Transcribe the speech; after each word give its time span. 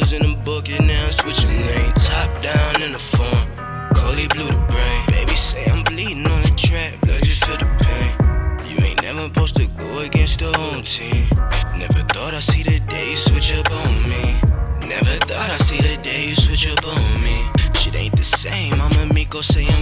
was 0.00 0.12
in 0.12 0.40
book 0.42 0.68
and 0.68 0.86
now 0.86 1.04
I'm 1.04 1.12
switching 1.12 1.50
lane. 1.50 1.92
Top 1.94 2.42
down 2.42 2.82
in 2.82 2.92
the 2.92 2.98
phone, 2.98 3.46
Koley 3.94 4.26
blew 4.28 4.46
the 4.46 4.64
brain. 4.70 5.00
Baby 5.08 5.36
say 5.36 5.64
I'm 5.70 5.82
bleeding 5.84 6.26
on 6.26 6.42
the 6.42 6.52
track, 6.56 7.00
blood 7.02 7.22
just 7.24 7.44
feel 7.44 7.58
the 7.58 7.68
pain. 7.84 8.10
You 8.68 8.84
ain't 8.84 9.02
never 9.02 9.22
supposed 9.26 9.56
to 9.56 9.66
go 9.78 9.98
against 10.00 10.40
the 10.40 10.50
home 10.56 10.82
team. 10.82 11.26
Never 11.76 12.02
thought 12.12 12.34
I'd 12.34 12.42
see 12.42 12.62
the 12.62 12.80
day 12.80 13.10
you 13.10 13.16
switch 13.16 13.52
up 13.52 13.70
on 13.70 14.02
me. 14.02 14.24
Never 14.86 15.16
thought 15.26 15.50
I'd 15.50 15.60
see 15.60 15.80
the 15.80 15.96
day 16.02 16.28
you 16.28 16.34
switch 16.34 16.66
up 16.68 16.86
on 16.86 17.22
me. 17.22 17.36
Shit 17.74 17.96
ain't 17.96 18.16
the 18.16 18.24
same, 18.24 18.74
I'm 18.80 18.92
a 18.98 19.12
Miko 19.12 19.40
say 19.40 19.66
I'm 19.66 19.77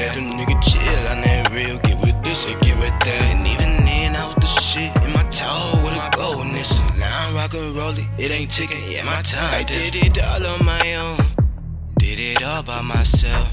tit. 0.00 0.14
Them 0.14 0.24
nigga 0.38 0.56
chill, 0.62 1.02
I 1.08 1.14
never 1.20 1.54
real. 1.54 1.78
Get 1.78 1.98
with 2.00 2.18
this 2.24 2.46
or 2.46 2.58
get 2.60 2.76
with 2.78 2.96
that. 3.06 3.22
And 3.32 3.46
even 3.52 3.84
then, 3.84 4.16
I 4.16 4.26
was 4.26 4.36
the 4.36 4.46
shit 4.46 4.94
in 5.04 5.12
my 5.12 5.24
toe 5.24 5.80
with 5.84 5.94
a 5.94 6.10
goldness. 6.16 6.70
Now 6.98 7.28
I'm 7.28 7.34
rockin' 7.34 7.74
rolling, 7.74 8.08
it 8.18 8.30
ain't 8.30 8.50
ticking, 8.50 8.84
yeah, 8.90 9.04
my 9.04 9.22
time. 9.22 9.54
I 9.54 9.62
did 9.64 9.94
it 9.96 10.22
all 10.22 10.46
on 10.46 10.64
my 10.64 10.94
own, 10.96 11.18
did 11.98 12.18
it 12.18 12.42
all 12.42 12.62
by 12.62 12.82
myself. 12.82 13.48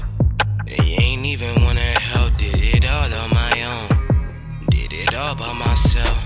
And 0.66 0.84
you 0.86 0.96
ain't 1.00 1.24
even 1.24 1.62
wanna 1.64 1.90
help, 2.10 2.34
did 2.34 2.60
it 2.74 2.84
all 2.86 3.12
on 3.20 3.30
my 3.30 3.54
own. 3.72 3.88
Did 4.70 4.92
it 4.92 5.14
all 5.14 5.34
by 5.34 5.52
myself. 5.54 6.18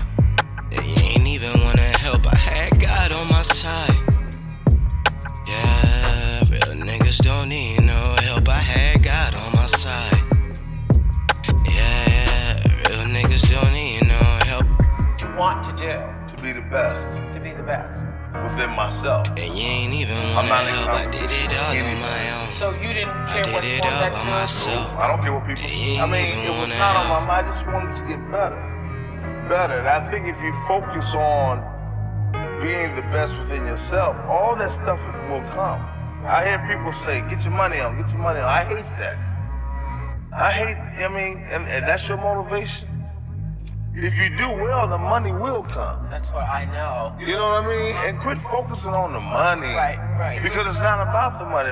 And 0.71 0.85
you 0.85 1.03
ain't 1.11 1.27
even 1.27 1.53
wanna 1.61 1.91
help, 2.05 2.27
I 2.27 2.37
had 2.37 2.79
God 2.79 3.11
on 3.13 3.27
my 3.29 3.41
side. 3.41 3.92
To 16.27 16.35
be 16.41 16.51
the 16.53 16.61
best 16.69 17.17
to 17.33 17.39
be 17.39 17.51
the 17.51 17.63
best. 17.63 17.99
within 18.43 18.69
myself. 18.71 19.27
And 19.27 19.51
you 19.55 19.67
ain't 19.67 19.93
even 19.93 20.17
I'm 20.17 20.35
wanna 20.35 20.49
not 20.49 20.67
in 20.67 20.73
help, 20.73 20.89
I 20.89 21.05
did 21.11 21.29
it 21.29 21.53
all 21.53 21.69
on 21.69 21.77
competition. 21.77 22.01
my 22.01 22.21
own. 22.33 22.51
So 22.51 22.71
you 22.71 22.89
didn't 22.93 23.09
I 23.09 23.33
care 23.33 23.43
did 23.43 23.53
what 23.53 23.63
it 23.63 23.79
form 23.79 23.93
all 23.93 23.99
that 24.01 24.13
by 24.13 24.29
myself. 24.29 24.85
I 24.97 25.07
don't 25.07 25.21
care 25.21 25.33
what 25.33 25.45
people. 25.47 25.63
You 25.63 26.01
I 26.01 26.05
mean, 26.09 26.27
it 26.43 26.49
was 26.49 26.59
wanna 26.65 26.77
not 26.79 26.95
on 26.97 27.07
my 27.09 27.21
mind. 27.25 27.47
I 27.47 27.51
just 27.51 27.65
wanted 27.67 27.93
to 27.99 28.03
get 28.09 28.19
better, 28.31 28.59
better. 29.49 29.77
And 29.79 29.87
I 29.87 29.99
think 30.11 30.27
if 30.27 30.39
you 30.41 30.51
focus 30.67 31.13
on 31.15 31.61
being 32.61 32.95
the 32.95 33.05
best 33.13 33.37
within 33.37 33.65
yourself, 33.65 34.15
all 34.27 34.55
that 34.55 34.71
stuff 34.71 34.99
will 35.29 35.43
come. 35.53 35.79
I 36.25 36.45
hear 36.47 36.59
people 36.71 36.93
say, 37.05 37.21
"Get 37.29 37.43
your 37.43 37.53
money 37.53 37.79
on, 37.79 37.99
get 38.01 38.09
your 38.09 38.19
money 38.19 38.39
on." 38.39 38.47
I 38.47 38.63
hate 38.63 38.89
that. 38.97 39.17
I 40.33 40.51
hate. 40.51 40.77
I 41.03 41.07
mean, 41.09 41.45
and, 41.51 41.67
and 41.67 41.85
that's 41.87 42.07
your 42.07 42.17
motivation. 42.17 42.87
If 43.95 44.17
you 44.17 44.35
do 44.35 44.49
well, 44.49 44.87
the 44.87 44.97
money 44.97 45.31
will 45.31 45.61
come. 45.61 46.07
That's 46.09 46.31
what 46.31 46.49
I 46.49 46.65
know. 46.65 47.13
You 47.19 47.35
know 47.35 47.45
what 47.45 47.63
I 47.63 47.67
mean? 47.67 47.95
And 47.95 48.19
quit 48.19 48.39
focusing 48.39 48.89
on 48.89 49.13
the 49.13 49.19
money. 49.19 49.67
Right, 49.67 49.99
right. 50.19 50.41
Because 50.41 50.65
it's 50.65 50.79
not 50.79 50.99
about 50.99 51.37
the 51.37 51.45
money. 51.45 51.71